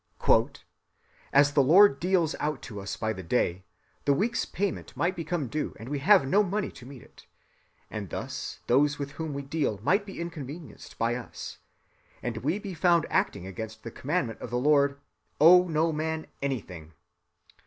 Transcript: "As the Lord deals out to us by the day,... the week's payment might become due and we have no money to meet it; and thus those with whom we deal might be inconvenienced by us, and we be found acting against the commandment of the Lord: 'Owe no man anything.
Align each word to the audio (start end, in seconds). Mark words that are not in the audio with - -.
"As 1.31 1.53
the 1.53 1.61
Lord 1.61 1.99
deals 1.99 2.33
out 2.39 2.63
to 2.63 2.81
us 2.81 2.97
by 2.97 3.13
the 3.13 3.21
day,... 3.21 3.65
the 4.05 4.15
week's 4.15 4.45
payment 4.45 4.97
might 4.97 5.15
become 5.15 5.47
due 5.47 5.75
and 5.79 5.89
we 5.89 5.99
have 5.99 6.27
no 6.27 6.41
money 6.41 6.71
to 6.71 6.87
meet 6.87 7.03
it; 7.03 7.27
and 7.87 8.09
thus 8.09 8.61
those 8.65 8.97
with 8.97 9.11
whom 9.11 9.31
we 9.31 9.43
deal 9.43 9.79
might 9.83 10.07
be 10.07 10.19
inconvenienced 10.19 10.97
by 10.97 11.13
us, 11.13 11.59
and 12.23 12.37
we 12.37 12.57
be 12.57 12.73
found 12.73 13.05
acting 13.11 13.45
against 13.45 13.83
the 13.83 13.91
commandment 13.91 14.41
of 14.41 14.49
the 14.49 14.57
Lord: 14.57 14.99
'Owe 15.39 15.67
no 15.67 15.91
man 15.93 16.25
anything. 16.41 16.93